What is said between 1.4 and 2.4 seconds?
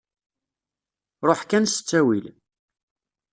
kan s ttawil.